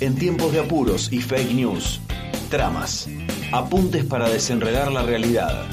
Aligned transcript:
En 0.00 0.14
tiempos 0.14 0.52
de 0.52 0.60
apuros 0.60 1.12
y 1.12 1.20
fake 1.20 1.54
news, 1.54 2.00
tramas, 2.50 3.08
apuntes 3.50 4.04
para 4.04 4.28
desenredar 4.28 4.92
la 4.92 5.02
realidad. 5.02 5.66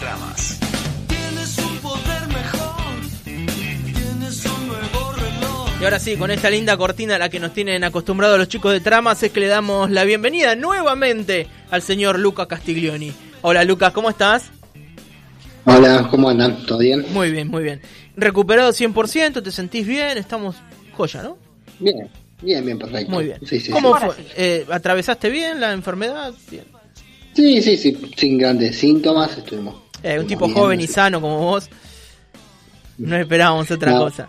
Tramas. 0.00 0.58
Tienes 1.06 1.56
un 1.58 1.76
poder 1.76 2.26
mejor, 2.26 2.84
tienes 3.24 4.44
un 4.46 4.66
nuevo 4.66 5.12
reloj. 5.12 5.70
Y 5.80 5.84
ahora 5.84 6.00
sí, 6.00 6.16
con 6.16 6.32
esta 6.32 6.50
linda 6.50 6.76
cortina 6.76 7.14
a 7.14 7.18
la 7.20 7.28
que 7.28 7.38
nos 7.38 7.54
tienen 7.54 7.84
acostumbrados 7.84 8.36
los 8.36 8.48
chicos 8.48 8.72
de 8.72 8.80
tramas, 8.80 9.22
es 9.22 9.30
que 9.30 9.38
le 9.38 9.46
damos 9.46 9.92
la 9.92 10.02
bienvenida 10.02 10.56
nuevamente 10.56 11.46
al 11.70 11.82
señor 11.82 12.18
Luca 12.18 12.46
Castiglioni. 12.46 13.12
Hola 13.42 13.62
Lucas, 13.62 13.92
¿cómo 13.92 14.10
estás? 14.10 14.50
Hola, 15.66 16.08
¿cómo 16.10 16.30
andan? 16.30 16.66
¿Todo 16.66 16.78
bien? 16.78 17.06
Muy 17.12 17.30
bien, 17.30 17.46
muy 17.46 17.62
bien. 17.62 17.80
Recuperado 18.16 18.72
100%, 18.72 19.40
¿te 19.40 19.52
sentís 19.52 19.86
bien? 19.86 20.18
Estamos 20.18 20.56
joya, 20.96 21.22
¿no? 21.22 21.43
Bien, 21.78 22.08
bien, 22.42 22.64
bien, 22.64 22.78
perfecto. 22.78 23.10
Muy 23.12 23.24
bien. 23.24 23.38
Sí, 23.46 23.60
sí, 23.60 23.70
¿Cómo 23.72 23.98
sí. 23.98 24.04
fue? 24.06 24.14
Eh, 24.36 24.66
¿Atravesaste 24.70 25.28
bien 25.30 25.60
la 25.60 25.72
enfermedad? 25.72 26.32
Bien. 26.50 26.64
Sí, 27.34 27.60
sí, 27.62 27.76
sí, 27.76 27.98
sin 28.16 28.38
grandes 28.38 28.76
síntomas 28.76 29.36
estuvimos. 29.36 29.76
Eh, 30.02 30.18
un 30.20 30.26
tipo 30.26 30.46
bien, 30.46 30.56
joven 30.58 30.80
y 30.80 30.86
sano 30.86 31.20
como 31.20 31.38
vos. 31.38 31.68
No 32.98 33.16
esperábamos 33.16 33.70
otra 33.70 33.92
No. 33.92 33.98
cosa. 34.00 34.26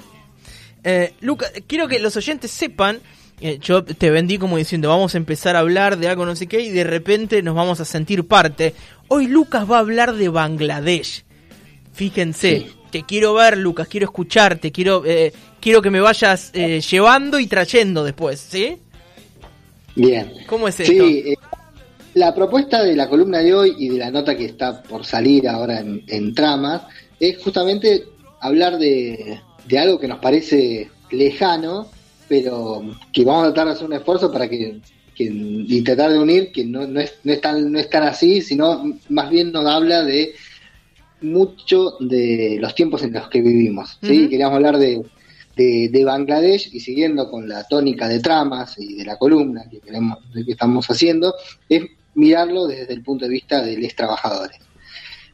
Eh, 0.83 1.13
Luca, 1.21 1.47
quiero 1.67 1.87
que 1.87 1.99
los 1.99 2.15
oyentes 2.17 2.49
sepan, 2.51 2.99
eh, 3.41 3.59
yo 3.61 3.83
te 3.83 4.09
vendí 4.09 4.37
como 4.37 4.57
diciendo, 4.57 4.89
vamos 4.89 5.13
a 5.13 5.17
empezar 5.17 5.55
a 5.55 5.59
hablar 5.59 5.97
de 5.97 6.07
algo 6.07 6.25
no 6.25 6.35
sé 6.35 6.47
qué 6.47 6.61
y 6.61 6.69
de 6.69 6.83
repente 6.83 7.41
nos 7.43 7.55
vamos 7.55 7.79
a 7.79 7.85
sentir 7.85 8.25
parte. 8.27 8.73
Hoy 9.07 9.27
Lucas 9.27 9.69
va 9.69 9.77
a 9.77 9.79
hablar 9.79 10.13
de 10.15 10.29
Bangladesh. 10.29 11.23
Fíjense, 11.93 12.59
Sí. 12.59 12.67
Te 12.91 13.03
quiero 13.03 13.33
ver 13.33 13.57
Lucas, 13.57 13.87
quiero 13.87 14.05
escucharte, 14.05 14.71
quiero, 14.71 15.03
eh, 15.05 15.31
quiero 15.59 15.81
que 15.81 15.89
me 15.91 15.99
vayas 15.99 16.51
eh, 16.53 16.81
llevando 16.81 17.39
y 17.39 17.47
trayendo 17.47 18.03
después, 18.03 18.39
¿sí? 18.39 18.77
Bien. 19.95 20.31
¿Cómo 20.47 20.67
es 20.67 20.79
esto? 20.79 20.93
Sí, 21.07 21.23
eh, 21.25 21.35
la 22.15 22.33
propuesta 22.33 22.83
de 22.83 22.95
la 22.95 23.09
columna 23.09 23.39
de 23.39 23.53
hoy 23.53 23.75
y 23.77 23.89
de 23.89 23.97
la 23.99 24.11
nota 24.11 24.35
que 24.35 24.45
está 24.45 24.81
por 24.83 25.05
salir 25.05 25.47
ahora 25.47 25.79
en, 25.79 26.03
en 26.07 26.33
tramas 26.33 26.83
es 27.19 27.41
justamente 27.41 28.03
hablar 28.41 28.77
de, 28.77 29.39
de 29.67 29.79
algo 29.79 29.99
que 29.99 30.07
nos 30.07 30.19
parece 30.19 30.89
lejano, 31.11 31.87
pero 32.27 32.83
que 33.13 33.23
vamos 33.23 33.43
a 33.43 33.53
tratar 33.53 33.67
de 33.67 33.73
hacer 33.73 33.85
un 33.87 33.93
esfuerzo 33.93 34.31
para 34.31 34.49
que, 34.49 34.79
que- 35.15 35.31
y 35.31 35.81
tratar 35.81 36.11
de 36.11 36.19
unir 36.19 36.51
que 36.51 36.65
no, 36.65 36.85
no, 36.87 36.99
es, 36.99 37.15
no, 37.23 37.31
es 37.33 37.41
tan, 37.41 37.71
no 37.71 37.79
es 37.79 37.89
tan 37.89 38.03
así, 38.03 38.41
sino 38.41 38.83
más 39.09 39.29
bien 39.29 39.51
nos 39.51 39.65
habla 39.65 40.03
de 40.03 40.33
mucho 41.21 41.97
de 41.99 42.57
los 42.59 42.75
tiempos 42.75 43.03
en 43.03 43.13
los 43.13 43.27
que 43.29 43.41
vivimos. 43.41 43.97
¿sí? 44.01 44.27
Queríamos 44.29 44.55
hablar 44.55 44.77
de, 44.77 45.03
de, 45.55 45.89
de 45.89 46.05
Bangladesh 46.05 46.69
y 46.73 46.79
siguiendo 46.79 47.29
con 47.29 47.47
la 47.47 47.63
tónica 47.63 48.07
de 48.07 48.19
tramas 48.19 48.77
y 48.77 48.95
de 48.95 49.05
la 49.05 49.17
columna 49.17 49.65
que 49.69 49.79
queremos 49.79 50.19
que 50.33 50.51
estamos 50.51 50.85
haciendo, 50.87 51.33
es 51.69 51.83
mirarlo 52.15 52.67
desde 52.67 52.93
el 52.93 53.03
punto 53.03 53.25
de 53.25 53.31
vista 53.31 53.61
de 53.61 53.77
los 53.77 53.95
trabajadores. 53.95 54.57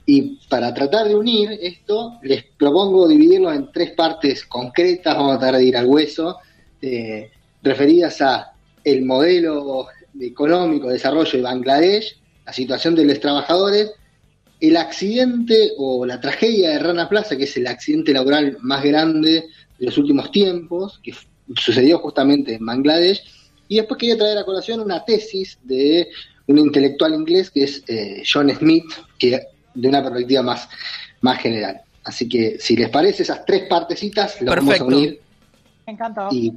Y 0.06 0.40
para 0.50 0.74
tratar 0.74 1.08
de 1.08 1.16
unir 1.16 1.58
esto, 1.62 2.20
les 2.24 2.44
propongo 2.58 3.08
dividirlo 3.08 3.54
en 3.54 3.72
tres 3.72 3.92
partes 3.92 4.46
concretas, 4.46 5.16
vamos 5.16 5.36
a 5.36 5.40
tratar 5.40 5.60
de 5.60 5.66
ir 5.66 5.78
al 5.78 5.86
hueso, 5.86 6.38
eh, 6.82 7.30
referidas 7.62 8.22
a 8.22 8.54
el 8.84 9.06
modelo 9.06 9.88
económico 10.20 10.88
de 10.88 10.94
desarrollo 10.94 11.32
de 11.32 11.42
Bangladesh, 11.42 12.18
la 12.46 12.54
situación 12.54 12.96
de 12.96 13.06
los 13.06 13.20
trabajadores, 13.20 13.92
el 14.62 14.78
accidente 14.78 15.72
o 15.78 16.06
la 16.06 16.22
tragedia 16.22 16.70
de 16.70 16.80
Rana 16.80 17.10
Plaza, 17.10 17.36
que 17.36 17.46
es 17.46 17.58
el 17.58 17.66
accidente 17.66 18.14
laboral 18.14 18.58
más 18.62 18.84
grande 18.84 19.48
de 19.80 19.86
los 19.86 19.98
últimos 19.98 20.32
tiempos, 20.32 21.00
que 21.04 21.14
sucedió 21.56 21.98
justamente 21.98 22.54
en 22.56 22.66
Bangladesh, 22.66 23.24
y 23.68 23.78
después 23.78 23.98
quería 23.98 24.18
traer 24.18 24.38
a 24.38 24.46
colación 24.46 24.80
una 24.80 25.04
tesis 25.04 25.58
de 25.64 26.08
un 26.48 26.60
intelectual 26.60 27.16
inglés 27.16 27.50
que 27.50 27.64
es 27.64 27.84
eh, 27.88 28.22
John 28.32 28.52
Smith, 28.52 28.86
que 29.18 29.42
de 29.74 29.88
una 29.88 30.04
perspectiva 30.04 30.44
más, 30.44 30.70
más 31.22 31.40
general. 31.40 31.82
Así 32.04 32.30
que 32.30 32.58
si 32.60 32.76
les 32.76 32.90
parece 32.90 33.24
esas 33.24 33.44
tres 33.46 33.64
partecitas, 33.68 34.40
las 34.42 34.56
vamos 34.58 34.80
a 34.80 34.84
unir 34.84 35.22
Me 35.88 35.94
encantó. 35.94 36.28
y, 36.32 36.54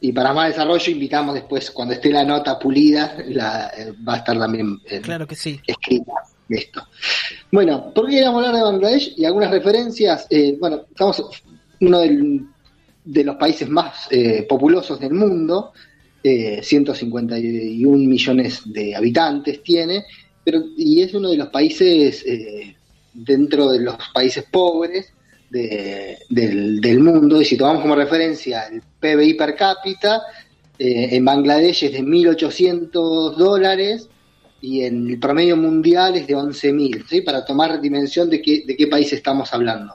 y 0.00 0.12
para 0.12 0.32
más 0.32 0.48
desarrollo 0.48 0.90
invitamos 0.90 1.34
después, 1.34 1.70
cuando 1.70 1.94
esté 1.94 2.10
la 2.10 2.24
nota 2.24 2.58
pulida, 2.58 3.16
la, 3.26 3.70
eh, 3.76 3.92
va 4.06 4.14
a 4.14 4.16
estar 4.18 4.36
también 4.38 4.80
eh, 4.86 5.00
Claro 5.00 5.26
que 5.26 5.36
sí. 5.36 5.60
escrita 5.66 6.12
esto. 6.48 6.82
Bueno, 7.52 7.92
¿por 7.94 8.06
qué 8.06 8.12
queríamos 8.16 8.38
hablar 8.44 8.54
de 8.56 8.62
Bangladesh? 8.62 9.14
Y 9.16 9.24
algunas 9.24 9.50
referencias, 9.50 10.26
eh, 10.30 10.56
bueno, 10.58 10.82
estamos 10.90 11.22
uno 11.80 12.00
de 12.00 13.24
los 13.24 13.36
países 13.36 13.68
más 13.68 14.06
eh, 14.10 14.44
populosos 14.48 14.98
del 15.00 15.12
mundo, 15.12 15.72
eh, 16.22 16.60
151 16.62 17.96
millones 18.08 18.62
de 18.66 18.94
habitantes 18.94 19.62
tiene, 19.62 20.04
pero 20.44 20.62
y 20.76 21.02
es 21.02 21.14
uno 21.14 21.30
de 21.30 21.36
los 21.36 21.48
países 21.48 22.24
eh, 22.26 22.74
dentro 23.14 23.70
de 23.70 23.80
los 23.80 23.96
países 24.12 24.44
pobres 24.50 25.12
de- 25.50 26.18
del, 26.28 26.80
del 26.80 27.00
mundo, 27.00 27.40
y 27.40 27.44
si 27.44 27.56
tomamos 27.56 27.82
como 27.82 27.94
referencia 27.94 28.66
el 28.66 28.82
PBI 29.00 29.34
per 29.34 29.54
cápita, 29.56 30.22
eh, 30.78 31.08
en 31.12 31.24
Bangladesh 31.24 31.84
es 31.84 31.92
de 31.92 32.02
1.800 32.02 33.36
dólares, 33.36 34.08
y 34.60 34.82
en 34.82 35.08
el 35.08 35.18
promedio 35.18 35.56
mundial 35.56 36.16
es 36.16 36.26
de 36.26 36.36
11.000, 36.36 37.04
¿sí? 37.08 37.20
para 37.20 37.44
tomar 37.44 37.80
dimensión 37.80 38.28
de 38.28 38.42
qué, 38.42 38.64
de 38.66 38.76
qué 38.76 38.86
país 38.86 39.12
estamos 39.12 39.52
hablando. 39.52 39.94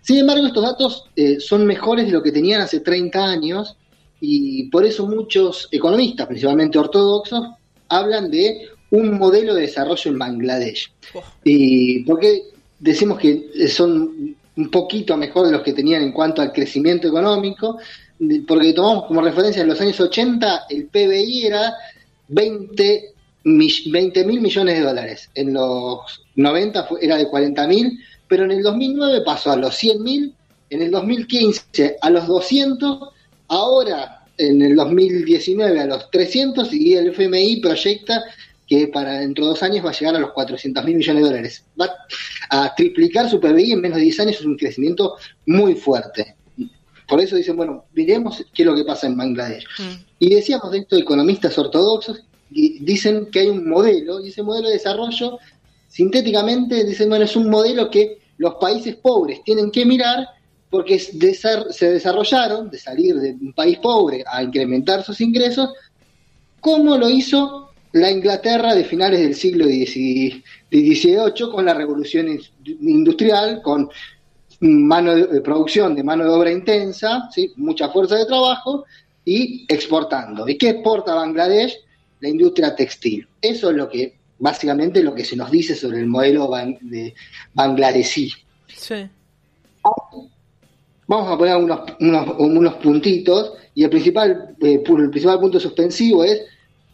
Sin 0.00 0.18
embargo, 0.18 0.46
estos 0.46 0.64
datos 0.64 1.04
eh, 1.14 1.38
son 1.38 1.64
mejores 1.64 2.06
de 2.06 2.12
lo 2.12 2.22
que 2.22 2.32
tenían 2.32 2.60
hace 2.60 2.80
30 2.80 3.24
años 3.24 3.76
y 4.20 4.64
por 4.64 4.84
eso 4.84 5.06
muchos 5.06 5.68
economistas, 5.70 6.26
principalmente 6.26 6.78
ortodoxos, 6.78 7.50
hablan 7.88 8.30
de 8.30 8.68
un 8.90 9.18
modelo 9.18 9.54
de 9.54 9.62
desarrollo 9.62 10.10
en 10.10 10.18
Bangladesh. 10.18 10.92
Oh. 11.14 11.22
¿Y 11.44 12.00
por 12.04 12.18
qué 12.20 12.42
decimos 12.78 13.18
que 13.18 13.68
son 13.68 14.36
un 14.54 14.70
poquito 14.70 15.16
mejor 15.16 15.46
de 15.46 15.52
los 15.52 15.62
que 15.62 15.72
tenían 15.72 16.02
en 16.02 16.12
cuanto 16.12 16.42
al 16.42 16.52
crecimiento 16.52 17.08
económico? 17.08 17.78
Porque 18.46 18.72
tomamos 18.72 19.06
como 19.06 19.20
referencia 19.20 19.62
en 19.62 19.68
los 19.68 19.80
años 19.80 19.98
80 20.00 20.66
el 20.68 20.86
PBI 20.86 21.46
era 21.46 21.74
20 22.28 23.12
mil 23.44 24.40
millones 24.40 24.74
de 24.78 24.84
dólares. 24.84 25.30
En 25.34 25.52
los 25.54 26.24
90 26.36 26.84
fue- 26.84 27.04
era 27.04 27.16
de 27.16 27.28
40 27.28 27.66
mil, 27.66 27.98
pero 28.28 28.44
en 28.44 28.52
el 28.52 28.62
2009 28.62 29.22
pasó 29.24 29.52
a 29.52 29.56
los 29.56 29.74
100 29.76 30.02
mil, 30.02 30.34
en 30.70 30.82
el 30.82 30.90
2015 30.90 31.96
a 32.00 32.10
los 32.10 32.26
200, 32.26 33.10
ahora 33.48 34.24
en 34.38 34.62
el 34.62 34.74
2019 34.76 35.80
a 35.80 35.86
los 35.86 36.10
300 36.10 36.72
y 36.72 36.94
el 36.94 37.08
FMI 37.08 37.60
proyecta 37.60 38.22
que 38.66 38.88
para 38.88 39.18
dentro 39.20 39.44
de 39.44 39.50
dos 39.50 39.62
años 39.62 39.84
va 39.84 39.90
a 39.90 39.92
llegar 39.92 40.16
a 40.16 40.20
los 40.20 40.32
400 40.32 40.82
mil 40.84 40.96
millones 40.96 41.22
de 41.22 41.28
dólares. 41.28 41.64
Va 41.78 41.90
a 42.48 42.74
triplicar 42.74 43.28
su 43.28 43.38
PBI 43.38 43.72
en 43.72 43.80
menos 43.82 43.98
de 43.98 44.04
10 44.04 44.20
años, 44.20 44.36
es 44.36 44.46
un 44.46 44.56
crecimiento 44.56 45.16
muy 45.46 45.74
fuerte. 45.74 46.36
Por 47.06 47.20
eso 47.20 47.36
dicen, 47.36 47.56
bueno, 47.56 47.84
miremos 47.92 48.42
qué 48.54 48.62
es 48.62 48.66
lo 48.66 48.74
que 48.74 48.84
pasa 48.84 49.06
en 49.06 49.16
Bangladesh. 49.18 49.64
Mm. 49.78 50.04
Y 50.20 50.34
decíamos 50.34 50.70
de 50.72 50.78
esto 50.78 50.96
economistas 50.96 51.58
ortodoxos, 51.58 52.22
dicen 52.52 53.26
que 53.30 53.40
hay 53.40 53.48
un 53.48 53.68
modelo, 53.68 54.20
y 54.24 54.28
ese 54.28 54.42
modelo 54.42 54.68
de 54.68 54.74
desarrollo, 54.74 55.38
sintéticamente, 55.88 56.84
dicen, 56.84 57.08
bueno, 57.08 57.24
es 57.24 57.36
un 57.36 57.48
modelo 57.50 57.90
que 57.90 58.18
los 58.38 58.54
países 58.54 58.96
pobres 58.96 59.42
tienen 59.44 59.70
que 59.70 59.84
mirar 59.84 60.26
porque 60.70 60.98
se 60.98 61.90
desarrollaron 61.90 62.70
de 62.70 62.78
salir 62.78 63.14
de 63.16 63.32
un 63.32 63.52
país 63.52 63.78
pobre 63.78 64.24
a 64.26 64.42
incrementar 64.42 65.04
sus 65.04 65.20
ingresos, 65.20 65.68
como 66.60 66.96
lo 66.96 67.10
hizo 67.10 67.68
la 67.92 68.10
Inglaterra 68.10 68.74
de 68.74 68.84
finales 68.84 69.20
del 69.20 69.34
siglo 69.34 69.66
XVIII 69.66 71.50
con 71.52 71.66
la 71.66 71.74
revolución 71.74 72.28
in- 72.28 72.40
industrial, 72.88 73.60
con 73.62 73.90
mano 74.60 75.14
de, 75.14 75.26
de 75.26 75.40
producción 75.42 75.94
de 75.94 76.02
mano 76.02 76.24
de 76.24 76.30
obra 76.30 76.50
intensa, 76.50 77.28
¿sí? 77.34 77.52
mucha 77.56 77.88
fuerza 77.90 78.16
de 78.16 78.26
trabajo 78.26 78.84
y 79.24 79.66
exportando. 79.68 80.48
¿Y 80.48 80.56
qué 80.56 80.70
exporta 80.70 81.14
Bangladesh? 81.14 81.76
La 82.22 82.28
industria 82.28 82.74
textil. 82.74 83.26
Eso 83.40 83.70
es 83.70 83.76
lo 83.76 83.88
que, 83.88 84.16
básicamente, 84.38 85.02
lo 85.02 85.14
que 85.14 85.24
se 85.24 85.36
nos 85.36 85.50
dice 85.50 85.74
sobre 85.74 85.98
el 85.98 86.06
modelo 86.06 86.48
ban- 86.48 86.78
de 86.80 87.14
bangladesí. 87.52 88.32
Sí. 88.68 89.06
Vamos 91.06 91.28
a 91.30 91.36
poner 91.36 91.56
unos, 91.56 91.80
unos, 92.00 92.34
unos 92.38 92.74
puntitos 92.74 93.52
y 93.74 93.84
el 93.84 93.90
principal, 93.90 94.54
eh, 94.60 94.82
el 94.86 95.10
principal 95.10 95.40
punto 95.40 95.58
suspensivo 95.60 96.24
es 96.24 96.42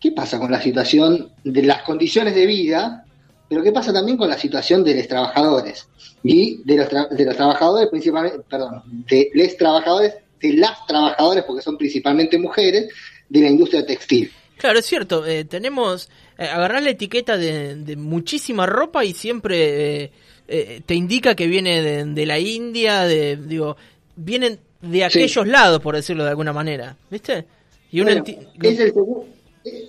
qué 0.01 0.13
pasa 0.13 0.39
con 0.39 0.51
la 0.51 0.61
situación 0.61 1.31
de 1.45 1.63
las 1.63 1.83
condiciones 1.83 2.35
de 2.35 2.47
vida, 2.47 3.05
pero 3.49 3.63
qué 3.63 3.71
pasa 3.71 3.93
también 3.93 4.17
con 4.17 4.29
la 4.29 4.39
situación 4.39 4.83
de 4.83 4.95
los 4.95 5.09
trabajadores 5.09 5.87
y 6.23 6.63
de 6.65 6.77
los, 6.79 6.89
tra- 6.89 7.09
de 7.11 7.25
los 7.25 7.37
trabajadores 7.37 7.89
principalmente, 7.91 8.39
perdón, 8.49 8.83
de 9.09 9.31
los 9.35 9.57
trabajadores, 9.57 10.15
de 10.41 10.53
las 10.55 10.87
trabajadoras, 10.87 11.45
porque 11.45 11.63
son 11.63 11.77
principalmente 11.77 12.39
mujeres, 12.39 12.89
de 13.29 13.41
la 13.43 13.49
industria 13.51 13.85
textil. 13.85 14.31
Claro, 14.59 14.79
es 14.79 14.87
cierto. 14.87 15.25
eh, 15.27 15.45
tenemos. 15.45 16.09
Eh, 16.39 16.45
agarrar 16.45 16.83
la 16.85 16.91
etiqueta 16.91 17.37
de, 17.37 17.75
de 17.77 17.97
muchísima 17.97 18.65
ropa 18.67 19.05
y 19.05 19.13
siempre 19.13 20.05
eh, 20.05 20.11
eh, 20.47 20.83
te 20.87 20.95
indica 20.95 21.35
que 21.35 21.47
viene 21.49 21.83
de, 21.83 22.05
de 22.05 22.27
la 22.27 22.39
India, 22.39 23.03
de. 23.03 23.37
Digo, 23.37 23.77
vienen 24.15 24.59
de 24.81 25.05
aquellos 25.05 25.47
lados, 25.49 25.81
por 25.81 25.97
decirlo 25.97 26.23
de 26.23 26.31
alguna 26.31 26.53
manera, 26.53 26.97
¿viste? 27.11 27.45
Y 27.91 28.01
uno 28.01 28.11
Bueno, 28.13 28.25
es, 28.63 28.79
el 28.79 28.93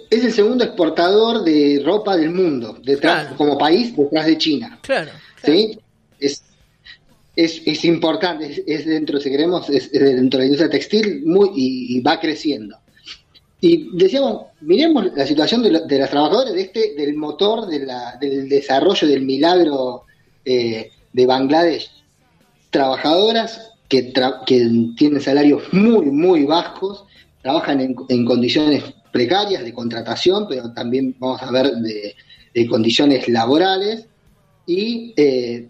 es 0.10 0.26
el 0.26 0.34
segundo 0.34 0.64
exportador 0.64 1.44
de 1.44 1.82
ropa 1.86 2.18
del 2.18 2.32
mundo, 2.32 2.80
detrás, 2.84 3.22
Claro. 3.26 3.38
como 3.38 3.58
país, 3.58 3.96
detrás 3.96 4.26
de 4.26 4.38
China. 4.38 4.80
Claro, 4.82 5.12
¿sí? 5.44 5.78
Es, 6.20 6.44
es, 7.36 7.62
es 7.66 7.86
importante, 7.86 8.48
es, 8.52 8.64
es 8.66 8.86
dentro, 8.88 9.20
si 9.20 9.30
queremos, 9.30 9.70
es, 9.70 9.90
es 9.94 10.00
dentro 10.02 10.40
de 10.40 10.46
la 10.46 10.46
industria 10.46 10.70
textil 10.72 11.22
muy, 11.26 11.50
y, 11.56 11.98
y 11.98 12.02
va 12.02 12.20
creciendo. 12.20 12.79
Y 13.62 13.90
decíamos, 13.98 14.44
miremos 14.62 15.08
la 15.16 15.26
situación 15.26 15.62
de, 15.64 15.72
lo- 15.72 15.86
de 15.86 16.00
las 16.00 16.10
trabajadoras 16.10 16.54
de 16.54 16.62
este, 16.62 16.94
del 16.96 17.16
motor 17.16 17.68
de 17.68 17.86
la- 17.86 18.18
del 18.20 18.48
desarrollo 18.48 19.08
del 19.08 19.22
milagro 19.26 20.04
eh, 20.46 20.92
de 21.12 21.26
Bangladesh. 21.26 21.90
Trabajadoras 22.70 23.72
que, 23.88 24.14
tra- 24.14 24.44
que 24.46 24.70
tienen 24.96 25.22
salarios 25.22 25.64
muy, 25.74 26.06
muy 26.12 26.44
bajos, 26.46 27.04
trabajan 27.42 27.82
en, 27.82 27.96
en 28.10 28.26
condiciones 28.26 28.84
precarias 29.12 29.64
de 29.64 29.74
contratación, 29.74 30.46
pero 30.48 30.72
también 30.74 31.16
vamos 31.20 31.42
a 31.42 31.50
ver 31.52 31.72
de, 31.72 32.16
de 32.54 32.68
condiciones 32.68 33.28
laborales 33.28 34.06
y 34.68 35.14
eh, 35.18 35.68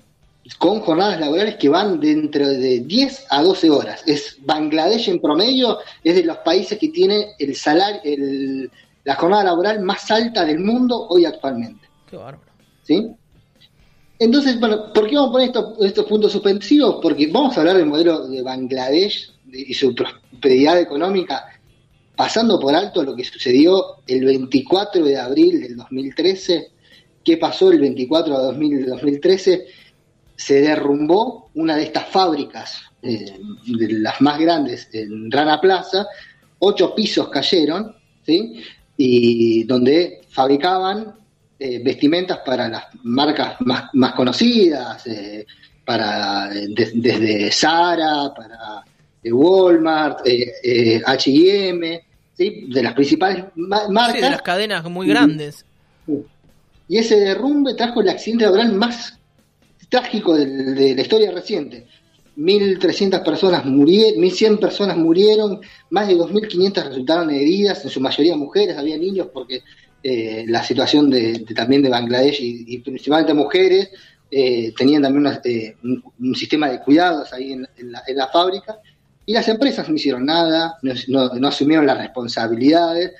con 0.57 0.79
jornadas 0.81 1.19
laborales 1.19 1.55
que 1.57 1.69
van 1.69 1.99
dentro 1.99 2.47
de 2.47 2.79
10 2.79 3.25
a 3.29 3.41
12 3.43 3.69
horas. 3.69 4.01
Es 4.07 4.37
Bangladesh 4.41 5.09
en 5.09 5.19
promedio 5.21 5.77
es 6.03 6.15
de 6.15 6.23
los 6.23 6.37
países 6.37 6.77
que 6.79 6.89
tiene 6.89 7.33
el 7.37 7.55
salario, 7.55 8.01
el- 8.03 8.71
la 9.03 9.15
jornada 9.15 9.43
laboral 9.45 9.79
más 9.81 10.09
alta 10.11 10.43
del 10.45 10.59
mundo 10.59 11.07
hoy 11.09 11.25
actualmente. 11.25 11.87
qué 12.09 12.17
bárbaro. 12.17 12.51
¿sí? 12.83 13.07
Entonces, 14.17 14.59
bueno, 14.59 14.91
¿por 14.91 15.07
qué 15.07 15.15
vamos 15.15 15.29
a 15.29 15.31
poner 15.33 15.47
estos, 15.47 15.85
estos 15.85 16.05
puntos 16.05 16.31
suspensivos? 16.31 16.97
Porque 17.01 17.27
vamos 17.27 17.55
a 17.55 17.61
hablar 17.61 17.77
del 17.77 17.85
modelo 17.85 18.27
de 18.27 18.41
Bangladesh 18.41 19.31
de- 19.45 19.61
y 19.61 19.73
su 19.73 19.93
prosperidad 19.95 20.79
económica, 20.79 21.45
pasando 22.15 22.59
por 22.59 22.75
alto 22.75 23.03
lo 23.03 23.15
que 23.15 23.23
sucedió 23.23 23.97
el 24.07 24.25
24 24.25 25.05
de 25.05 25.17
abril 25.17 25.61
del 25.61 25.77
2013. 25.77 26.71
¿Qué 27.23 27.37
pasó 27.37 27.71
el 27.71 27.79
24 27.79 28.41
de 28.41 28.47
abril 28.49 28.77
del 28.81 28.89
2013? 28.89 29.67
Se 30.39 30.61
derrumbó 30.61 31.49
una 31.55 31.75
de 31.75 31.83
estas 31.83 32.07
fábricas, 32.07 32.81
eh, 33.01 33.37
de 33.67 33.87
las 33.99 34.21
más 34.21 34.39
grandes 34.39 34.87
en 34.93 35.29
Rana 35.29 35.59
Plaza, 35.59 36.05
ocho 36.59 36.95
pisos 36.95 37.27
cayeron, 37.29 37.93
¿sí? 38.25 38.61
Y 38.95 39.63
donde 39.65 40.21
fabricaban 40.29 41.13
eh, 41.59 41.81
vestimentas 41.83 42.39
para 42.45 42.69
las 42.69 42.85
marcas 43.03 43.55
más, 43.59 43.89
más 43.93 44.13
conocidas, 44.13 45.05
eh, 45.07 45.45
para 45.83 46.47
de- 46.49 46.91
desde 46.95 47.51
Zara, 47.51 48.33
para 48.33 48.83
Walmart, 49.25 50.19
H&M, 51.05 52.01
¿sí? 52.37 52.65
de 52.73 52.83
las 52.83 52.93
principales 52.93 53.43
ma- 53.55 53.89
marcas. 53.89 54.15
Sí, 54.15 54.21
de 54.21 54.29
las 54.29 54.41
cadenas 54.41 54.83
muy 54.85 55.07
grandes. 55.07 55.65
Y 56.87 56.97
ese 56.97 57.19
derrumbe 57.19 57.73
trajo 57.73 58.01
el 58.01 58.09
accidente 58.09 58.45
laboral 58.45 58.71
más 58.73 59.18
trágico 59.89 60.37
de, 60.37 60.95
la 60.95 61.01
historia 61.01 61.31
reciente. 61.31 61.87
1.300 62.37 63.23
personas 63.23 63.65
murieron, 63.65 64.21
1.100 64.21 64.59
personas 64.59 64.95
murieron, 64.95 65.59
más 65.89 66.07
de 66.07 66.15
2.500 66.15 66.87
resultaron 66.87 67.29
heridas, 67.31 67.83
en 67.83 67.89
su 67.89 67.99
mayoría 67.99 68.37
mujeres, 68.37 68.77
había 68.77 68.97
niños 68.97 69.27
porque 69.33 69.61
eh, 70.01 70.45
la 70.47 70.63
situación 70.63 71.09
de, 71.09 71.39
también 71.53 71.81
de 71.81 71.89
Bangladesh 71.89 72.37
y, 72.39 72.77
principalmente 72.77 73.33
mujeres 73.33 73.89
eh, 74.31 74.71
tenían 74.77 75.01
también 75.01 75.39
eh, 75.43 75.75
un, 75.83 76.35
sistema 76.35 76.69
de 76.69 76.79
cuidados 76.79 77.33
ahí 77.33 77.51
en, 77.51 77.67
la, 77.91 78.03
en 78.07 78.15
la 78.15 78.27
fábrica 78.27 78.77
y 79.25 79.33
las 79.33 79.49
empresas 79.49 79.89
no 79.89 79.95
hicieron 79.95 80.25
nada, 80.25 80.77
no, 80.81 80.93
no- 81.33 81.47
asumieron 81.49 81.85
las 81.85 81.97
responsabilidades 81.97 83.11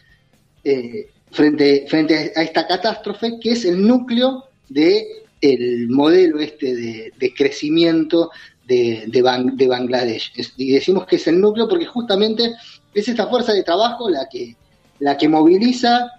frente, 1.32 1.86
frente 1.90 2.32
a 2.36 2.44
esta 2.44 2.66
catástrofe 2.66 3.40
que 3.42 3.52
es 3.52 3.66
el 3.66 3.86
núcleo 3.86 4.46
de 4.70 5.19
el 5.42 5.90
modelo 5.90 6.40
este 6.40 6.76
de, 7.18 7.34
crecimiento 7.36 8.32
de, 8.68 9.04
de, 9.08 9.22
Ban- 9.24 9.56
de 9.56 9.68
Bangladesh. 9.68 10.32
Es- 10.36 10.54
y 10.58 10.72
decimos 10.72 11.06
que 11.06 11.16
es 11.18 11.28
el 11.28 11.40
núcleo 11.40 11.68
porque 11.68 11.86
justamente 11.86 12.54
es 12.94 13.08
esta 13.08 13.28
fuerza 13.28 13.54
de 13.54 13.64
trabajo 13.64 14.10
la 14.10 14.28
que, 14.30 14.56
la 15.00 15.18
que 15.18 15.28
moviliza 15.30 16.12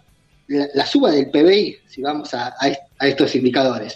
la, 0.48 0.68
la 0.74 0.86
suba 0.86 1.10
del 1.10 1.30
PBI, 1.30 1.76
si 1.86 2.02
vamos 2.02 2.32
a, 2.34 2.54
a 2.98 3.06
estos 3.08 3.34
indicadores. 3.34 3.94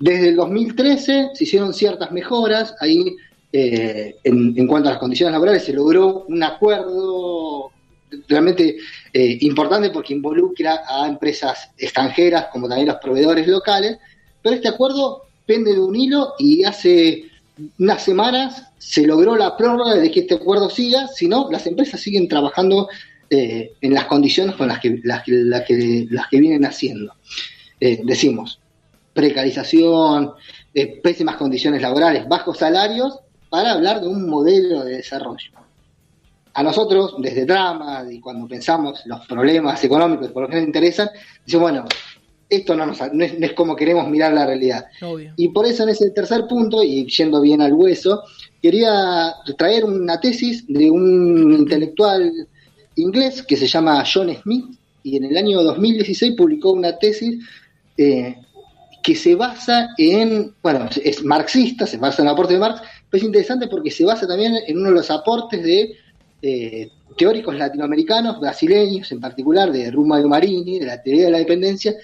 Desde 0.00 0.28
el 0.30 0.36
2013 0.36 1.30
se 1.34 1.44
hicieron 1.44 1.72
ciertas 1.72 2.10
mejoras, 2.10 2.74
ahí 2.80 3.14
eh, 3.52 4.16
en, 4.24 4.52
en 4.58 4.66
cuanto 4.66 4.88
a 4.88 4.92
las 4.92 5.00
condiciones 5.00 5.32
laborales 5.32 5.64
se 5.64 5.72
logró 5.72 6.24
un 6.28 6.42
acuerdo 6.42 7.70
realmente 8.28 8.76
eh, 9.12 9.38
importante 9.40 9.90
porque 9.90 10.14
involucra 10.14 10.82
a 10.88 11.08
empresas 11.08 11.70
extranjeras 11.78 12.46
como 12.52 12.68
también 12.68 12.88
los 12.88 12.96
proveedores 12.98 13.46
locales, 13.46 13.98
pero 14.44 14.54
este 14.56 14.68
acuerdo 14.68 15.22
pende 15.46 15.72
de 15.72 15.80
un 15.80 15.96
hilo 15.96 16.34
y 16.38 16.62
hace 16.64 17.24
unas 17.78 18.02
semanas 18.02 18.64
se 18.78 19.06
logró 19.06 19.36
la 19.36 19.56
prórroga 19.56 19.94
de 19.94 20.10
que 20.10 20.20
este 20.20 20.34
acuerdo 20.34 20.68
siga, 20.68 21.08
si 21.08 21.26
no, 21.28 21.48
las 21.50 21.66
empresas 21.66 22.00
siguen 22.00 22.28
trabajando 22.28 22.88
eh, 23.30 23.72
en 23.80 23.94
las 23.94 24.04
condiciones 24.04 24.54
con 24.56 24.68
las 24.68 24.80
que, 24.80 25.00
las, 25.02 25.22
que- 25.24 26.06
las 26.10 26.28
que, 26.28 26.40
vienen 26.40 26.66
haciendo. 26.66 27.14
Eh, 27.80 28.00
decimos, 28.04 28.60
precarización, 29.14 30.32
eh, 30.74 31.00
pésimas 31.02 31.36
condiciones 31.36 31.80
laborales, 31.80 32.28
bajos 32.28 32.58
salarios, 32.58 33.18
para 33.48 33.72
hablar 33.72 34.00
de 34.02 34.08
un 34.08 34.28
modelo 34.28 34.84
de 34.84 34.96
desarrollo. 34.96 35.50
A 36.52 36.62
nosotros, 36.62 37.14
desde 37.18 37.46
Drama, 37.46 38.04
y 38.10 38.20
cuando 38.20 38.46
pensamos 38.46 39.00
los 39.06 39.26
problemas 39.26 39.82
económicos 39.82 40.30
por 40.32 40.42
lo 40.42 40.48
que 40.48 40.56
nos 40.56 40.64
interesan, 40.66 41.08
decimos, 41.44 41.62
bueno, 41.62 41.84
esto 42.54 42.76
no, 42.76 42.86
nos, 42.86 42.98
no, 43.12 43.24
es, 43.24 43.38
no 43.38 43.46
es 43.46 43.52
como 43.52 43.76
queremos 43.76 44.08
mirar 44.08 44.32
la 44.32 44.46
realidad. 44.46 44.86
Obvio. 45.02 45.32
Y 45.36 45.48
por 45.48 45.66
eso 45.66 45.82
en 45.82 45.90
ese 45.90 46.10
tercer 46.10 46.46
punto, 46.46 46.82
y 46.82 47.06
yendo 47.06 47.40
bien 47.40 47.60
al 47.60 47.72
hueso, 47.72 48.22
quería 48.62 49.34
traer 49.58 49.84
una 49.84 50.20
tesis 50.20 50.64
de 50.66 50.90
un 50.90 51.52
intelectual 51.52 52.32
inglés 52.96 53.42
que 53.42 53.56
se 53.56 53.66
llama 53.66 54.04
John 54.12 54.34
Smith, 54.42 54.66
y 55.02 55.16
en 55.16 55.24
el 55.24 55.36
año 55.36 55.62
2016 55.62 56.34
publicó 56.36 56.72
una 56.72 56.96
tesis 56.98 57.44
eh, 57.96 58.36
que 59.02 59.14
se 59.14 59.34
basa 59.34 59.90
en, 59.98 60.54
bueno, 60.62 60.88
es 61.02 61.22
marxista, 61.22 61.86
se 61.86 61.98
basa 61.98 62.22
en 62.22 62.28
el 62.28 62.32
aporte 62.32 62.54
de 62.54 62.60
Marx, 62.60 62.80
pero 63.10 63.18
es 63.18 63.24
interesante 63.24 63.68
porque 63.68 63.90
se 63.90 64.04
basa 64.04 64.26
también 64.26 64.54
en 64.66 64.78
uno 64.78 64.88
de 64.88 64.94
los 64.94 65.10
aportes 65.10 65.62
de 65.62 65.94
eh, 66.40 66.88
teóricos 67.16 67.54
latinoamericanos, 67.54 68.40
brasileños 68.40 69.12
en 69.12 69.20
particular, 69.20 69.70
de 69.70 69.90
Ruma 69.90 70.18
de 70.18 70.26
Marini, 70.26 70.78
de 70.78 70.86
la 70.86 71.02
teoría 71.02 71.26
de 71.26 71.30
la 71.32 71.38
dependencia, 71.38 71.94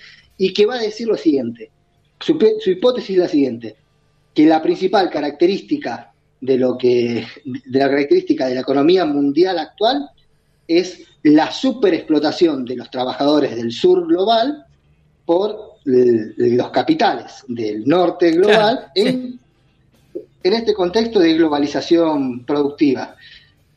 y 0.40 0.54
que 0.54 0.64
va 0.64 0.76
a 0.76 0.82
decir 0.82 1.06
lo 1.06 1.18
siguiente. 1.18 1.70
Su, 2.18 2.38
hipótesis 2.64 3.11
es 3.11 3.18
la 3.18 3.28
siguiente, 3.28 3.76
que 4.35 4.47
la 4.47 4.62
principal 4.62 5.11
característica 5.11 6.14
de 6.40 6.56
lo 6.56 6.78
que 6.78 7.26
de 7.44 7.78
la 7.78 7.90
característica 7.90 8.47
de 8.47 8.54
la 8.54 8.62
economía 8.62 9.04
mundial 9.04 9.59
actual 9.59 10.09
es 10.66 11.02
la 11.25 11.52
superexplotación 11.52 12.64
de 12.64 12.76
los 12.76 12.90
trabajadores 12.90 13.54
del 13.54 13.70
sur 13.70 14.06
global 14.06 14.64
por 15.26 15.75
los 15.85 16.70
capitales 16.70 17.44
del 17.47 17.85
norte 17.87 18.30
global 18.30 18.90
Claro, 18.94 19.11
en, 19.11 19.38
en 20.42 20.52
este 20.54 20.73
contexto 20.73 21.20
de 21.20 21.35
globalización 21.35 22.47
productiva. 22.47 23.14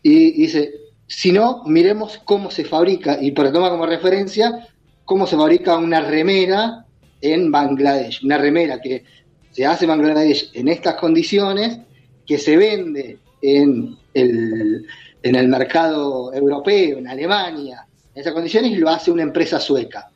Y 0.01 0.31
dice, 0.31 0.73
si 1.07 1.33
no, 1.33 1.63
miremos 1.65 2.21
cómo 2.23 2.49
se 2.51 2.63
fabrica, 2.63 3.17
y 3.21 3.31
por 3.31 3.51
toma 3.51 3.69
como 3.69 3.85
referencia, 3.85 4.69
cómo 5.05 5.27
se 5.27 5.35
fabrica 5.35 5.77
una 5.77 6.01
remera 6.01 6.85
en 7.21 7.51
Bangladesh. 7.51 8.23
Una 8.23 8.37
remera 8.37 8.81
que 8.81 9.03
se 9.51 9.65
hace 9.65 9.85
en 9.85 9.89
Bangladesh 9.89 10.51
en 10.53 10.67
estas 10.67 10.95
condiciones, 10.95 11.79
que 12.25 12.37
se 12.37 12.57
vende 12.57 13.17
en 13.41 13.97
el, 14.13 14.85
en 15.21 15.35
el 15.35 15.47
mercado 15.47 16.33
europeo, 16.33 16.97
en 16.97 17.07
Alemania, 17.07 17.85
en 18.13 18.21
esas 18.21 18.33
condiciones, 18.33 18.71
y 18.71 18.75
lo 18.75 18.89
hace 18.89 19.11
una 19.11 19.23
empresa 19.23 19.59
sueca. 19.59 20.09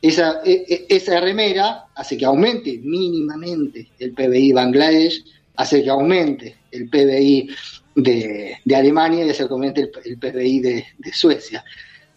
Esa, 0.00 0.40
e- 0.44 0.64
e- 0.68 0.86
esa 0.88 1.20
remera 1.20 1.86
hace 1.94 2.16
que 2.16 2.24
aumente 2.24 2.78
mínimamente 2.82 3.88
el 3.98 4.12
PBI 4.12 4.52
Bangladesh, 4.52 5.24
hace 5.56 5.82
que 5.82 5.90
aumente 5.90 6.56
el 6.70 6.88
PBI 6.88 7.50
de, 7.94 8.56
de 8.64 8.76
Alemania 8.76 9.24
y 9.24 9.30
hace 9.30 9.46
que 9.46 9.52
aumente 9.52 9.90
el, 10.04 10.18
PBI 10.18 10.60
de, 10.60 10.86
de 10.98 11.12
Suecia. 11.12 11.64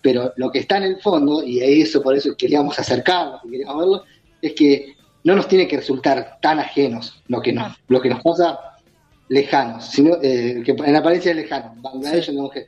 Pero 0.05 0.31
lo 0.38 0.51
que 0.51 0.59
está 0.59 0.77
en 0.77 0.83
el 0.83 0.97
fondo, 1.01 1.43
y 1.43 1.59
eso 1.81 2.00
por 2.03 2.15
eso 2.15 2.38
queríamos 2.38 2.77
acercarnos, 2.77 3.41
y 3.43 3.50
queríamos 3.50 3.77
verlo, 3.79 4.03
es 4.39 4.53
que 4.53 4.93
no 5.24 5.35
nos 5.35 5.47
tiene 5.47 5.67
que 5.67 5.77
resultar 5.77 6.38
tan 6.43 6.59
ajenos 6.59 7.24
lo 7.27 7.41
que 7.41 7.51
nos, 7.51 7.74
lo 7.88 8.00
que 8.00 8.09
nos 8.09 8.21
pasa 8.21 8.59
lejanos, 9.29 9.83
sino 9.89 10.17
eh, 10.21 10.62
que 10.63 10.74
en 10.77 10.95
apariencia 10.95 11.31
es 11.31 11.38
lejano. 11.38 11.74
Bangladesh 11.81 12.29
que- 12.53 12.67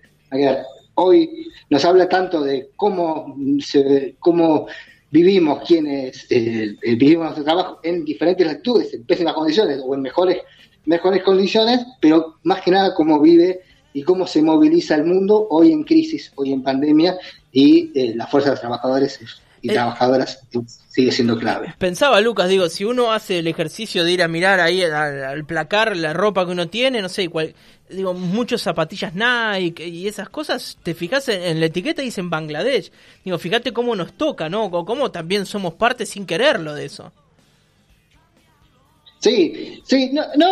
hoy 0.96 1.48
nos 1.70 1.86
habla 1.86 2.10
tanto 2.10 2.42
de 2.42 2.72
cómo 2.76 3.36
se 3.60 4.16
cómo 4.18 4.66
vivimos 5.12 5.62
quienes 5.68 6.26
eh, 6.32 6.76
vivimos 6.82 7.26
nuestro 7.26 7.44
trabajo 7.44 7.80
en 7.84 8.04
diferentes 8.04 8.48
latitudes, 8.48 8.96
en 8.96 9.06
pésimas 9.06 9.36
condiciones 9.36 9.80
o 9.86 9.94
en 9.94 10.02
mejores, 10.02 10.40
mejores 10.86 11.22
condiciones, 11.22 11.86
pero 12.02 12.38
más 12.42 12.62
que 12.64 12.72
nada 12.72 12.96
cómo 12.96 13.20
vive 13.22 13.60
y 13.98 14.04
cómo 14.04 14.28
se 14.28 14.44
moviliza 14.44 14.94
el 14.94 15.06
mundo 15.06 15.48
hoy 15.50 15.72
en 15.72 15.84
crisis, 15.84 16.32
hoy 16.36 16.54
en 16.54 16.62
pandemia, 16.62 17.18
y 17.52 17.92
eh, 18.00 18.14
la 18.16 18.28
fuerza 18.28 18.50
de 18.50 18.54
los 18.54 18.62
trabajadores 18.62 19.20
y 19.64 19.72
Eh. 19.72 19.74
trabajadoras 19.74 20.40
sigue 20.88 21.12
siendo 21.12 21.36
clave. 21.36 21.74
Pensaba, 21.80 22.22
Lucas, 22.22 22.48
digo, 22.48 22.70
si 22.70 22.86
uno 22.86 23.12
hace 23.12 23.40
el 23.40 23.48
ejercicio 23.48 24.04
de 24.04 24.12
ir 24.12 24.22
a 24.22 24.28
mirar 24.28 24.60
ahí 24.60 24.84
al, 24.84 24.94
al 25.24 25.46
placar 25.46 25.98
la 25.98 26.14
ropa 26.14 26.46
que 26.46 26.52
uno 26.52 26.68
tiene, 26.68 27.02
no 27.02 27.10
sé, 27.10 27.28
cual, 27.28 27.56
digo, 27.90 28.14
muchas 28.14 28.62
zapatillas 28.62 29.14
Nike 29.16 29.88
y 29.88 30.08
esas 30.08 30.30
cosas, 30.30 30.78
te 30.84 30.94
fijas 30.94 31.28
en, 31.30 31.42
en 31.42 31.60
la 31.60 31.66
etiqueta 31.66 32.04
dicen 32.04 32.30
Bangladesh. 32.30 32.92
Digo, 33.26 33.40
fíjate 33.40 33.74
cómo 33.74 33.96
nos 33.96 34.14
toca, 34.14 34.48
¿no? 34.48 34.66
O 34.66 34.86
cómo 34.86 35.10
también 35.10 35.48
somos 35.48 35.74
parte 35.74 36.06
sin 36.06 36.28
quererlo 36.28 36.76
de 36.76 36.86
eso. 36.86 37.12
Sí, 39.20 39.82
sí, 39.84 40.12
no, 40.14 40.22
no 40.36 40.48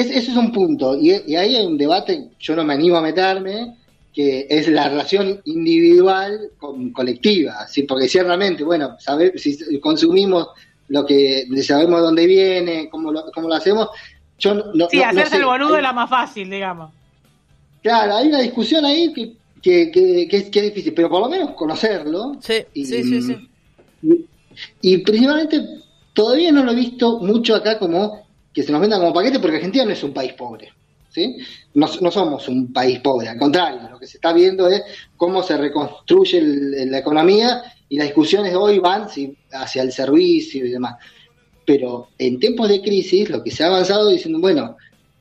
es- 0.00 0.10
ese 0.10 0.30
es 0.30 0.36
un 0.36 0.52
punto. 0.52 0.96
Y, 0.98 1.12
y 1.26 1.36
ahí 1.36 1.56
hay 1.56 1.66
un 1.66 1.76
debate, 1.78 2.28
yo 2.38 2.56
no 2.56 2.64
me 2.64 2.74
animo 2.74 2.96
a 2.96 3.02
meterme, 3.02 3.76
que 4.14 4.46
es 4.50 4.68
la 4.68 4.88
relación 4.88 5.40
individual 5.44 6.50
con 6.58 6.90
colectiva. 6.92 7.66
¿sí? 7.68 7.82
Porque 7.84 8.08
ciertamente, 8.08 8.64
bueno, 8.64 8.96
saber, 8.98 9.38
si 9.38 9.78
consumimos 9.80 10.48
lo 10.88 11.04
que 11.04 11.46
sabemos 11.62 12.00
dónde 12.00 12.26
viene, 12.26 12.88
cómo 12.90 13.12
lo, 13.12 13.30
cómo 13.32 13.48
lo 13.48 13.54
hacemos, 13.54 13.88
yo 14.38 14.54
no, 14.54 14.88
Sí, 14.88 14.98
no- 14.98 15.24
sé. 15.26 15.36
el 15.36 15.44
boludo 15.44 15.76
es 15.76 15.82
la 15.82 15.92
más 15.92 16.08
fácil, 16.08 16.48
digamos. 16.50 16.90
Claro, 17.82 18.16
hay 18.16 18.28
una 18.28 18.40
discusión 18.40 18.84
ahí 18.84 19.12
que, 19.12 19.32
que, 19.62 19.90
que, 19.90 20.26
que 20.28 20.36
es, 20.36 20.44
que 20.50 20.58
es 20.60 20.64
difícil, 20.66 20.94
pero 20.94 21.08
por 21.08 21.20
lo 21.20 21.28
menos 21.28 21.50
conocerlo. 21.52 22.36
Sí, 22.40 22.54
Y, 22.74 22.84
sí, 22.86 23.02
sí, 23.04 23.22
sí. 23.22 23.48
Y, 24.02 24.26
y 24.94 24.98
principalmente 24.98 25.60
todavía 26.12 26.50
no 26.52 26.64
lo 26.64 26.72
he 26.72 26.76
visto 26.76 27.20
mucho 27.20 27.54
acá 27.54 27.78
como 27.78 28.26
que 28.58 28.64
se 28.64 28.72
nos 28.72 28.80
venda 28.80 28.98
como 28.98 29.14
paquete 29.14 29.38
porque 29.38 29.58
Argentina 29.58 29.84
no 29.84 29.92
es 29.92 30.02
un 30.02 30.12
país 30.12 30.32
pobre. 30.32 30.72
¿sí? 31.10 31.36
No, 31.74 31.86
no 32.00 32.10
somos 32.10 32.48
un 32.48 32.72
país 32.72 32.98
pobre, 32.98 33.28
al 33.28 33.38
contrario, 33.38 33.88
lo 33.88 34.00
que 34.00 34.06
se 34.08 34.16
está 34.16 34.32
viendo 34.32 34.66
es 34.66 34.82
cómo 35.16 35.44
se 35.44 35.56
reconstruye 35.56 36.40
la 36.86 36.98
economía 36.98 37.62
y 37.88 37.96
las 37.98 38.08
discusiones 38.08 38.56
hoy 38.56 38.80
van 38.80 39.06
hacia 39.52 39.82
el 39.82 39.92
servicio 39.92 40.66
y 40.66 40.70
demás. 40.70 40.96
Pero 41.64 42.08
en 42.18 42.40
tiempos 42.40 42.68
de 42.68 42.82
crisis 42.82 43.30
lo 43.30 43.44
que 43.44 43.52
se 43.52 43.62
ha 43.62 43.68
avanzado 43.68 44.08
diciendo, 44.08 44.40
bueno, 44.40 44.76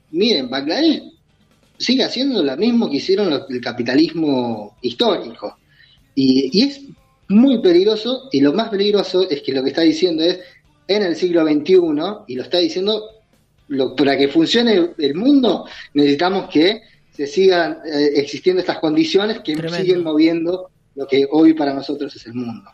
miren, 0.09 0.49
Bangladesh 0.49 1.03
sigue 1.77 2.05
haciendo 2.05 2.41
lo 2.41 2.57
mismo 2.57 2.89
que 2.89 2.97
hicieron 2.97 3.31
el 3.47 3.61
capitalismo 3.61 4.77
histórico. 4.81 5.59
Y 6.15 6.63
es 6.63 6.81
muy 7.27 7.61
peligroso, 7.61 8.29
y 8.31 8.41
lo 8.41 8.51
más 8.53 8.69
peligroso 8.69 9.29
es 9.29 9.43
que 9.43 9.53
lo 9.53 9.61
que 9.61 9.69
está 9.69 9.81
diciendo 9.81 10.23
es, 10.23 10.39
en 10.87 11.03
el 11.03 11.15
siglo 11.15 11.45
XXI, 11.45 11.75
y 12.27 12.35
lo 12.35 12.43
está 12.43 12.57
diciendo, 12.57 13.03
lo- 13.69 13.95
para 13.95 14.17
que 14.17 14.27
funcione 14.27 14.73
el, 14.73 14.91
el 14.97 15.15
mundo, 15.15 15.65
necesitamos 15.93 16.49
que 16.49 16.81
se 17.15 17.27
sigan 17.27 17.79
eh, 17.85 18.11
existiendo 18.15 18.59
estas 18.61 18.79
condiciones 18.79 19.39
que 19.39 19.55
Tremendo. 19.55 19.77
siguen 19.77 20.03
moviendo 20.03 20.69
lo 20.95 21.07
que 21.07 21.27
hoy 21.31 21.53
para 21.53 21.73
nosotros 21.73 22.15
es 22.15 22.25
el 22.27 22.33
mundo. 22.33 22.69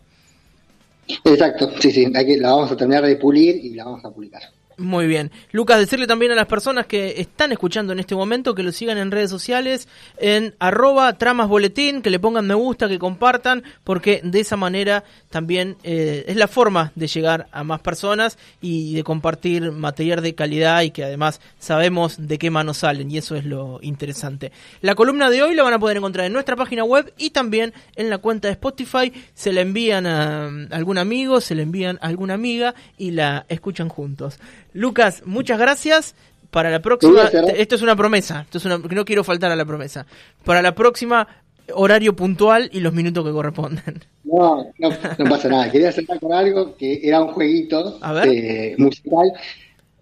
Exacto, 1.25 1.73
sí, 1.81 1.91
sí, 1.91 2.07
hay 2.15 2.27
que, 2.27 2.37
la 2.37 2.53
vamos 2.53 2.71
a 2.71 2.77
terminar 2.77 3.05
de 3.05 3.17
pulir 3.17 3.57
y 3.57 3.75
la 3.75 3.85
vamos 3.85 4.05
a 4.05 4.11
publicar. 4.11 4.43
Muy 4.79 5.07
bien. 5.07 5.31
Lucas, 5.53 5.79
decirle 5.79 6.07
también 6.07 6.33
a 6.33 6.35
las 6.35 6.47
personas 6.47 6.87
que 6.87 7.19
están 7.19 7.51
escuchando 7.51 7.95
en 7.95 7.99
este 7.99 8.15
momento 8.15 8.55
que 8.55 8.63
lo 8.63 8.73
sigan 8.73 8.99
en 8.99 9.11
redes 9.11 9.31
sociales, 9.31 9.89
en 10.19 10.55
arroba 10.59 11.15
tramasboletín, 11.15 12.03
que 12.03 12.11
le 12.11 12.19
pongan 12.19 12.47
me 12.47 12.53
gusta, 12.53 12.87
que 12.87 12.99
compartan, 12.99 13.65
porque 13.85 14.21
de 14.23 14.41
esa 14.41 14.57
manera 14.57 15.03
también 15.31 15.79
eh, 15.83 16.27
es 16.29 16.37
la 16.37 16.47
forma 16.47 16.93
de 16.95 17.07
llegar 17.07 17.49
a 17.53 17.65
más 17.65 17.81
personas 17.81 18.37
y 18.61 18.95
de 18.95 19.03
compartir 19.03 19.73
material 19.73 20.23
de 20.23 20.35
calidad 20.35 20.83
y 20.83 20.91
que 20.91 21.05
además 21.05 21.41
sabemos 21.59 22.17
de 22.19 22.37
qué 22.37 22.51
manos 22.51 22.77
salen 22.79 23.11
y 23.11 23.17
eso 23.17 23.35
es 23.35 23.47
lo 23.47 23.79
interesante. 23.81 24.53
La 24.83 24.95
columna 24.95 25.31
de 25.31 25.43
hoy 25.43 25.55
la 25.55 25.63
van 25.63 25.73
a 25.73 25.79
poder 25.79 25.97
encontrar 25.97 26.27
en 26.27 26.35
nuestra 26.35 26.55
página 26.55 26.85
web 26.85 27.15
y 27.17 27.31
también 27.31 27.73
en 27.95 28.11
la 28.11 28.19
cuenta 28.19 28.49
de 28.49 28.53
Spotify. 28.53 29.11
Se 29.33 29.55
la 29.55 29.63
envían 29.63 30.07
a 30.07 30.51
mm, 30.51 30.69
algún 30.73 30.99
amigo, 30.99 31.41
se 31.41 31.55
la 31.55 31.63
envían 31.63 31.99
a 32.03 32.09
alguna 32.09 32.35
amiga 32.35 32.75
y 32.99 33.13
la 33.13 33.47
escuchan 33.49 33.89
juntos. 33.89 34.39
Lucas, 34.77 35.23
muchas 35.25 35.59
gracias. 35.59 36.15
Para 36.51 36.71
la 36.71 36.81
próxima, 36.81 37.25
esto 37.25 37.75
es 37.75 37.83
una 37.83 37.97
promesa, 37.97 38.43
esto 38.43 38.59
es 38.59 38.65
una, 38.65 38.79
no 38.79 39.05
quiero 39.05 39.25
faltar 39.25 39.51
a 39.51 39.57
la 39.57 39.65
promesa. 39.65 40.07
Para 40.45 40.63
la 40.63 40.75
próxima, 40.75 41.27
horario 41.75 42.15
puntual 42.15 42.71
y 42.73 42.81
los 42.81 42.93
minutos 42.93 43.25
que 43.25 43.33
corresponden. 43.33 44.05
No, 44.25 44.73
no, 44.79 44.91
no 45.19 45.25
pasa 45.31 45.49
nada. 45.49 45.71
Quería 45.71 45.93
cerrar 45.93 46.19
con 46.21 46.33
algo 46.33 46.77
que 46.77 47.01
era 47.03 47.21
un 47.21 47.29
jueguito 47.29 47.99
eh, 48.25 48.75
musical 48.79 49.33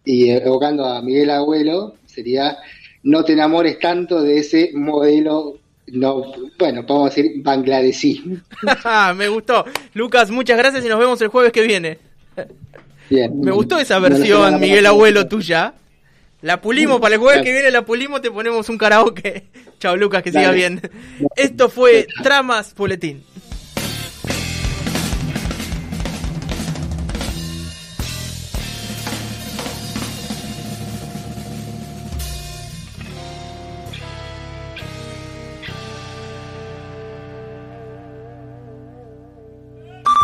y 0.04 0.30
eh, 0.30 0.42
evocando 0.44 0.84
a 0.84 1.02
Miguel 1.02 1.30
Abuelo, 1.30 1.94
sería 2.06 2.56
no 3.02 3.24
te 3.24 3.32
enamores 3.32 3.78
tanto 3.78 4.22
de 4.22 4.38
ese 4.38 4.70
modelo, 4.74 5.58
no, 5.88 6.24
bueno, 6.58 6.86
podemos 6.86 7.14
decir 7.14 7.42
bangladesí. 7.42 8.40
Me 9.16 9.28
gustó. 9.28 9.64
Lucas, 9.92 10.30
muchas 10.30 10.56
gracias 10.56 10.84
y 10.84 10.88
nos 10.88 10.98
vemos 10.98 11.20
el 11.20 11.28
jueves 11.28 11.52
que 11.52 11.66
viene. 11.66 11.98
Bien. 13.11 13.40
Me 13.40 13.50
gustó 13.50 13.78
esa 13.78 13.96
no 13.96 14.02
versión, 14.02 14.61
Miguel. 14.61 14.87
Abuelo, 14.87 15.26
tuya. 15.26 15.75
La 16.42 16.61
pulimos 16.61 17.00
para 17.00 17.14
el 17.14 17.20
jueves 17.20 17.42
que 17.42 17.52
viene, 17.52 17.70
la 17.70 17.87
pulimos, 17.87 18.20
te 18.20 18.30
ponemos 18.30 18.68
un 18.68 18.76
karaoke. 18.76 19.46
Chao, 19.80 19.96
Lucas, 19.96 20.23
que 20.23 20.30
siga 20.30 20.50
bien. 20.50 20.80
Esto 21.37 21.70
fue 21.70 22.06
Tramas 22.23 22.75
Boletín. 22.75 23.25